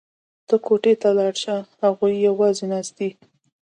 ته 0.47 0.55
کوټې 0.65 0.93
ته 1.01 1.09
لاړه 1.17 1.39
شه 1.41 1.55
هغوی 1.83 2.13
یوازې 2.27 2.65
ناست 2.71 2.93
دي 2.97 3.09